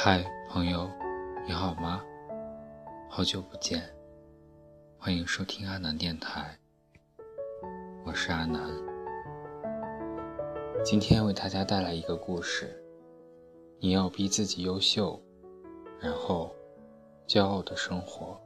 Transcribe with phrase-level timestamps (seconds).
[0.00, 0.88] 嗨，朋友，
[1.44, 2.00] 你好吗？
[3.08, 3.82] 好久不见，
[4.96, 6.56] 欢迎收听阿南电台，
[8.04, 8.70] 我是阿南。
[10.84, 12.80] 今天为大家带来一个故事：
[13.80, 15.20] 你要逼自己优秀，
[15.98, 16.54] 然后
[17.26, 18.40] 骄傲的生活。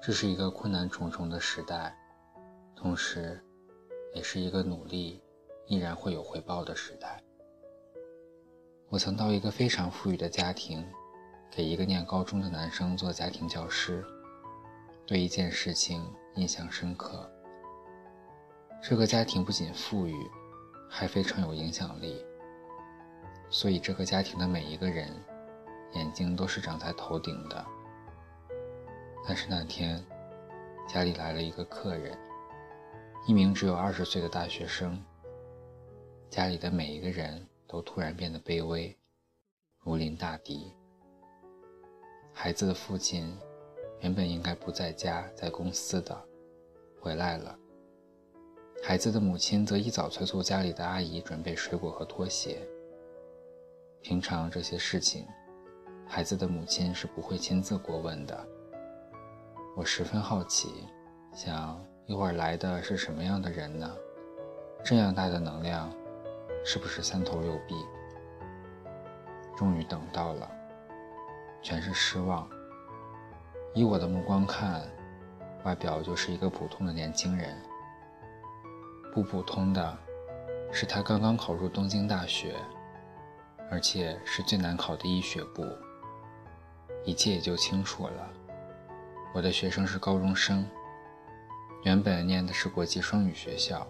[0.00, 1.92] 这是一个困难重重的时代，
[2.80, 3.38] 同时，
[4.14, 5.22] 也是一个努力
[5.66, 7.22] 依然会有回报的时代。
[8.88, 10.82] 我曾到一个非常富裕的家庭，
[11.50, 14.02] 给一个念高中的男生做家庭教师，
[15.06, 16.02] 对一件事情
[16.36, 17.30] 印象深刻。
[18.82, 20.30] 这个家庭不仅富裕，
[20.88, 22.24] 还非常有影响力，
[23.50, 25.14] 所以这个家庭的每一个人，
[25.92, 27.62] 眼睛都是长在头顶的。
[29.26, 30.02] 但是那天，
[30.88, 32.18] 家里来了一个客人，
[33.26, 35.02] 一名只有二十岁的大学生。
[36.28, 38.96] 家里的每一个人都突然变得卑微，
[39.80, 40.72] 如临大敌。
[42.32, 43.36] 孩子的父亲
[44.00, 46.16] 原本应该不在家，在公司的，
[47.00, 47.56] 回来了。
[48.82, 52.66] 孩子的母亲则一早催促家里的阿姨准备水果和拖鞋。
[54.00, 55.26] 平常这些事情，
[56.06, 58.48] 孩子的母亲是不会亲自过问的。
[59.76, 60.68] 我十分好奇，
[61.34, 63.88] 想一会儿来的是什么样的人呢？
[64.82, 65.88] 这样大的能量，
[66.64, 67.76] 是不是三头六臂？
[69.56, 70.50] 终于等到了，
[71.62, 72.50] 全是失望。
[73.74, 74.82] 以我的目光看，
[75.62, 77.56] 外表就是一个普通的年轻人。
[79.14, 79.96] 不普通的，
[80.72, 82.56] 是他刚刚考入东京大学，
[83.70, 85.64] 而且是最难考的医学部。
[87.04, 88.28] 一切也就清楚了。
[89.32, 90.66] 我的学生是高中生，
[91.82, 93.86] 原本念的是国际双语学校，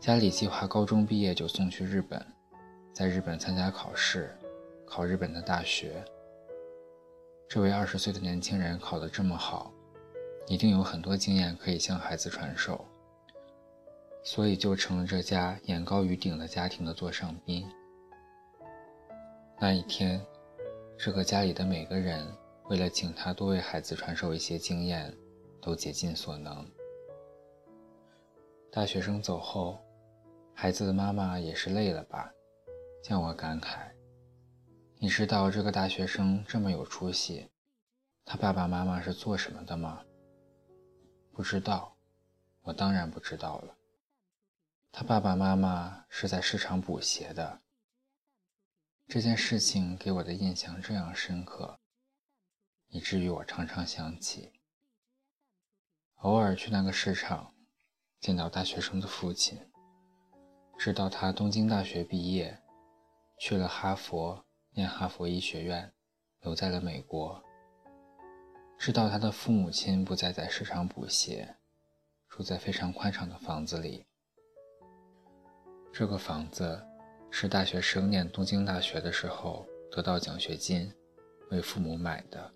[0.00, 2.24] 家里计划高中毕业就送去日本，
[2.92, 4.36] 在日本参加考试，
[4.84, 6.04] 考日本的大学。
[7.48, 9.72] 这位二十岁的年轻人考得这么好，
[10.46, 12.84] 一定有很多经验可以向孩子传授，
[14.24, 17.68] 所以就成了这家眼高于顶的家庭的座上宾。
[19.60, 20.20] 那一天，
[20.98, 22.26] 这个家里的每个人。
[22.68, 25.12] 为了请他多为孩子传授一些经验，
[25.60, 26.64] 都竭尽所能。
[28.72, 29.84] 大学生走后，
[30.54, 32.32] 孩子的妈妈也是累了吧？
[33.02, 33.90] 向我感慨
[34.96, 37.50] ：“你知道这个大学生这么有出息，
[38.24, 40.00] 他爸爸妈妈是做什么的吗？”
[41.34, 41.96] 不知道，
[42.62, 43.76] 我当然不知道了。
[44.92, 47.60] 他爸爸妈妈是在市场补鞋的。
[49.08, 51.76] 这件事情给我的印象这样深刻。
[52.88, 54.52] 以至于我常常想起，
[56.16, 57.52] 偶尔去那个市场，
[58.20, 59.58] 见到大学生的父亲，
[60.78, 62.60] 知道他东京大学毕业，
[63.38, 64.44] 去了哈佛
[64.74, 65.90] 念哈佛医学院，
[66.42, 67.42] 留在了美国。
[68.78, 71.56] 知道他的父母亲不再在市场补鞋，
[72.28, 74.06] 住在非常宽敞的房子里。
[75.90, 76.78] 这个房子
[77.30, 80.92] 是大学生念东京大学的时候得到奖学金，
[81.50, 82.52] 为父母买的。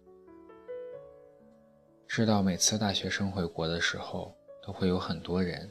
[2.07, 5.71] 知道每次大学生回国的时候，都会有很多人，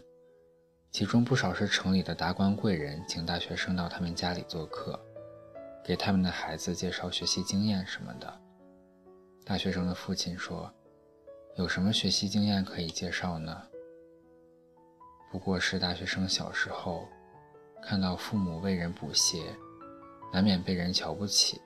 [0.92, 5.00] 其中不少是城里的达官贵人，请大学生到他们家里做客，
[5.84, 8.42] 给他们的孩子介绍学习经验什么的。
[9.44, 10.72] 大学生的父亲说
[11.58, 13.64] ：“有什么学习经验可以介绍呢？
[15.32, 17.08] 不过是大学生小时候
[17.82, 19.56] 看到父母为人补鞋，
[20.32, 21.60] 难免被人瞧不起。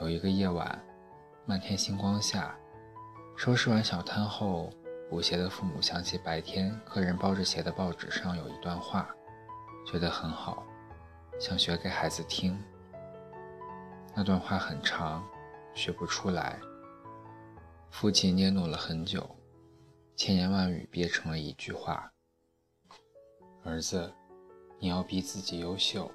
[0.00, 0.80] 有一个夜晚，
[1.44, 2.56] 漫天星光下。”
[3.36, 4.68] 收拾完小摊后，
[5.08, 9.08] 补鞋的父母想起白天客人包着鞋的报纸上有一段话，
[9.86, 10.66] 觉得很好，
[11.40, 12.62] 想学给孩子听。
[14.14, 15.26] 那段话很长，
[15.74, 16.58] 学不出来。
[17.90, 19.28] 父亲捏努了很久，
[20.14, 22.12] 千言万语憋成了一句话
[23.64, 24.12] ：“儿子，
[24.78, 26.10] 你要逼自己优秀，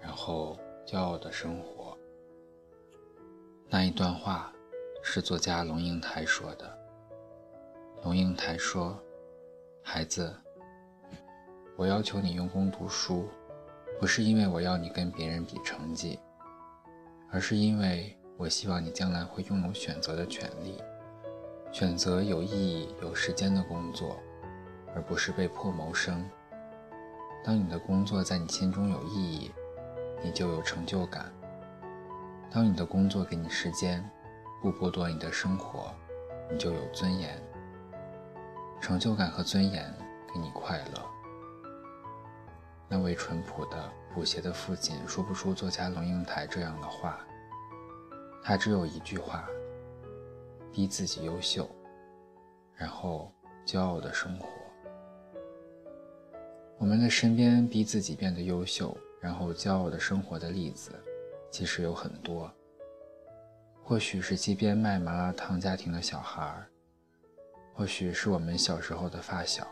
[0.00, 1.96] 然后骄傲的生活。”
[3.70, 4.52] 那一段话。
[5.00, 6.77] 是作家龙应台说的。
[8.02, 8.96] 龙应台说
[9.82, 10.32] ：“孩子，
[11.76, 13.28] 我要求你用功读书，
[13.98, 16.18] 不是因为我要你跟别人比成绩，
[17.30, 20.80] 而是因为我希望你将来会拥有选择的权利，
[21.72, 24.16] 选择有意义、有时间的工作，
[24.94, 26.24] 而不是被迫谋生。
[27.44, 29.50] 当你的工作在你心中有意义，
[30.22, 31.32] 你就有成就感。
[32.50, 34.08] 当你的工作给你时间。”
[34.60, 35.94] 不剥夺你的生活，
[36.50, 37.40] 你就有尊严。
[38.80, 39.94] 成就感和尊严
[40.32, 41.04] 给你快乐。
[42.88, 47.18] 那位淳朴的补鞋的父亲说不出作家龙应台这样的话，
[48.42, 49.46] 他只有一句话：
[50.72, 51.68] 逼自己优秀，
[52.74, 53.30] 然后
[53.66, 54.48] 骄傲的生活。
[56.78, 60.92] 我们的身边逼自己变得优秀，然后骄傲的生活的例子，
[61.50, 62.50] 其实有很多。
[63.82, 66.70] 或许是街边卖麻辣烫家庭的小孩儿，
[67.78, 69.64] 或许是我们小时候的发小，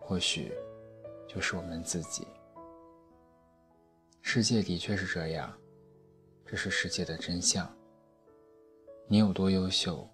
[0.00, 0.50] 或许
[1.28, 2.26] 就是我们自己。
[4.22, 5.54] 世界的确是这样，
[6.46, 7.70] 这是世界的真相。
[9.06, 10.08] 你有多优秀，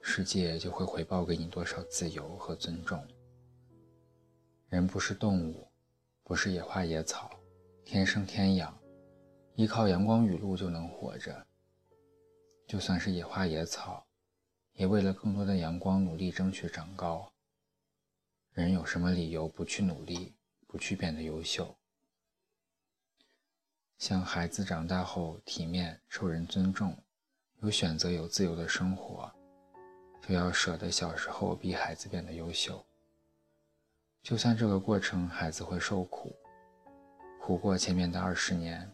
[0.00, 3.06] 世界就会回报给你多少自由和尊重。
[4.70, 5.68] 人不是动物，
[6.24, 7.28] 不是野花野草，
[7.84, 8.74] 天生天养，
[9.56, 11.46] 依靠阳光雨露就能活着。
[12.66, 14.02] 就算是野花野草，
[14.74, 17.32] 也为了更多的阳光努力争取长高。
[18.52, 20.34] 人有什么理由不去努力，
[20.66, 21.76] 不去变得优秀？
[23.98, 26.96] 像孩子长大后体面、受人尊重，
[27.60, 29.32] 有选择、有自由的生活，
[30.20, 32.84] 非要舍得小时候逼孩子变得优秀。
[34.22, 36.34] 就算这个过程孩子会受苦，
[37.40, 38.92] 苦过前面的二十年。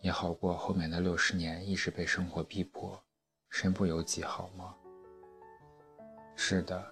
[0.00, 3.02] 也好过后面的六十年一直被生活逼迫，
[3.50, 4.74] 身不由己，好吗？
[6.36, 6.84] 是的，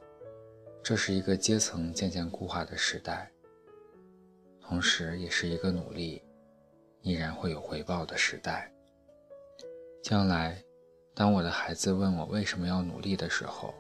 [0.83, 3.31] 这是一个阶层渐渐固化的时代，
[4.61, 6.23] 同时也是一个努力
[7.03, 8.73] 依然会有回报的时代。
[10.03, 10.63] 将来，
[11.15, 13.75] 当我的孩子问我为什么要努力的时候，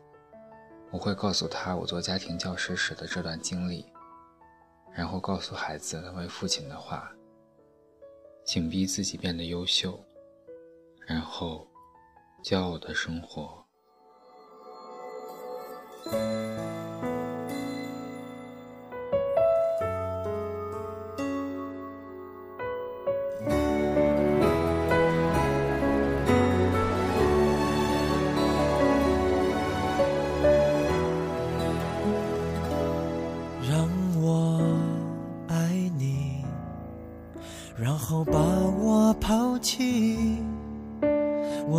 [0.90, 3.86] 我会告诉他我做家庭教师时的这段经历，
[4.92, 7.12] 然后告诉孩子那位父亲的话。
[8.44, 9.98] 请逼自己变得优秀，
[11.04, 11.66] 然后
[12.46, 13.66] 骄傲的生活。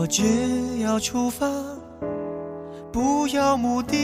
[0.08, 1.48] 只要出发，
[2.92, 3.96] 不要目的。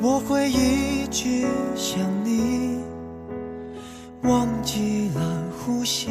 [0.00, 1.46] 我会一直
[1.76, 2.78] 想你，
[4.22, 5.20] 忘记了
[5.58, 6.10] 呼吸，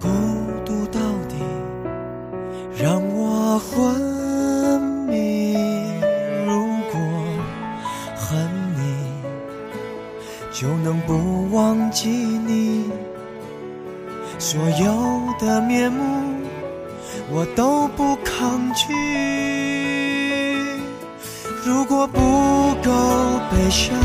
[0.00, 0.08] 孤
[0.64, 1.36] 独到底
[2.76, 5.54] 让我昏迷。
[6.46, 6.52] 如
[6.92, 7.00] 果
[8.16, 8.82] 恨你，
[10.52, 12.90] 就能不忘记你。
[14.46, 16.04] 所有的面目，
[17.30, 18.92] 我都不抗拒。
[21.64, 22.20] 如果不
[22.84, 22.92] 够
[23.50, 23.96] 悲伤，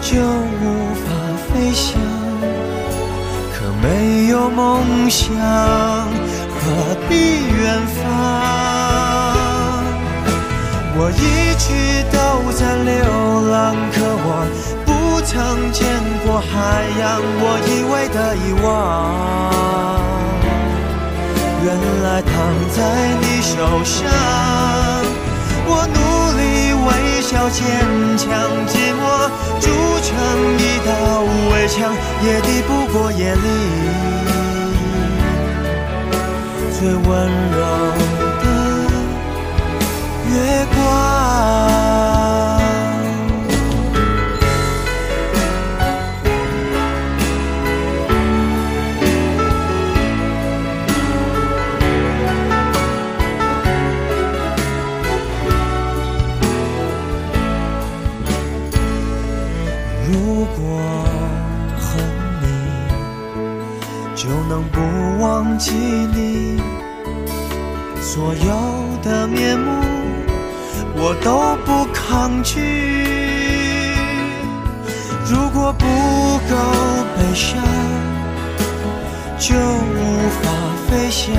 [0.00, 1.10] 就无法
[1.48, 1.98] 飞翔。
[3.52, 8.06] 可没有梦想，何必远方？
[10.96, 11.24] 我一
[11.58, 11.66] 直
[12.12, 12.16] 都
[12.52, 14.89] 在流浪，可我。
[15.32, 15.86] 曾见
[16.26, 18.66] 过海洋，我以为的遗忘，
[21.62, 21.70] 原
[22.02, 22.28] 来躺
[22.74, 22.78] 在
[23.22, 23.96] 你手上。
[25.68, 25.98] 我努
[26.34, 26.42] 力
[26.82, 26.88] 微
[27.22, 27.62] 笑坚
[28.18, 28.26] 强，
[28.66, 29.00] 寂寞
[29.60, 29.64] 筑
[30.02, 30.10] 成
[30.58, 30.90] 一道
[31.52, 31.94] 围墙，
[32.24, 33.38] 也抵不过夜里
[36.76, 37.08] 最温
[37.52, 37.56] 柔
[38.42, 38.44] 的
[40.28, 40.34] 月
[40.74, 41.69] 光。
[71.02, 72.60] 我都不抗拒。
[75.24, 76.54] 如果不够
[77.16, 77.58] 悲伤，
[79.38, 80.44] 就无法
[80.86, 81.32] 飞翔。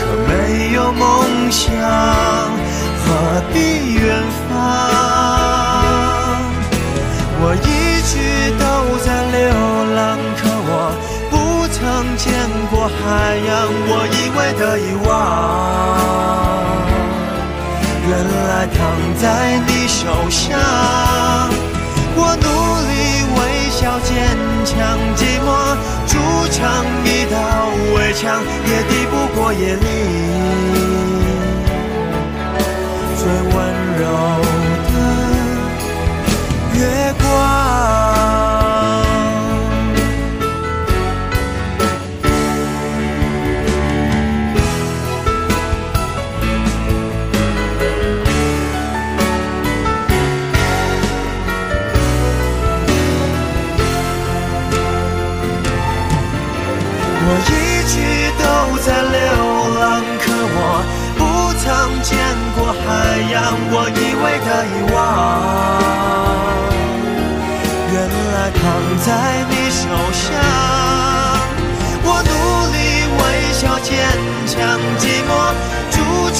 [0.00, 1.06] 可没有梦
[1.50, 1.68] 想，
[3.04, 3.04] 何
[3.52, 3.56] 必
[3.92, 4.02] 远
[4.48, 4.50] 方？
[7.40, 7.68] 我一
[8.08, 8.16] 直
[8.58, 8.64] 都
[9.04, 9.38] 在流
[9.94, 10.72] 浪，可我
[11.30, 11.36] 不。
[11.70, 11.76] 曾
[12.16, 12.26] 见
[12.70, 13.48] 过海洋，
[13.90, 15.08] 我以为的遗忘，
[18.08, 18.78] 原来躺
[19.20, 20.58] 在你手上
[22.16, 22.48] 我努
[22.88, 22.92] 力
[23.36, 23.38] 微
[23.68, 24.08] 笑坚
[24.64, 25.46] 强寂寞
[26.06, 26.16] 筑
[26.50, 26.56] 成
[27.04, 27.36] 一道
[27.94, 29.84] 围墙也敌不过夜里
[33.18, 33.22] 最
[33.54, 33.56] 温
[34.00, 34.67] 柔。
[64.40, 64.96] 的遗忘，
[67.92, 67.94] 原
[68.32, 68.58] 来躺
[69.04, 69.08] 在
[69.48, 69.80] 你手
[70.12, 70.24] 上。
[72.04, 72.30] 我努
[72.72, 72.76] 力
[73.18, 73.20] 微
[73.52, 73.88] 笑坚
[74.46, 74.56] 强，
[74.98, 75.30] 寂寞
[75.90, 75.96] 筑
[76.34, 76.38] 成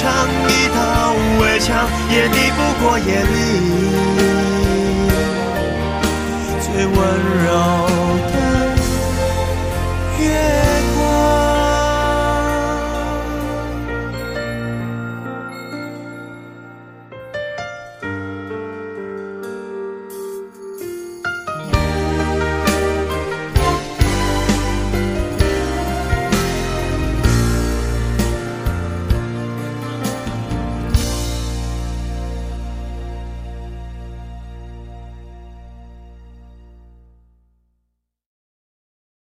[0.49, 0.79] 一道
[1.41, 1.67] 围墙，
[2.11, 3.35] 也抵不过夜里
[6.61, 6.97] 最温
[7.45, 7.88] 柔。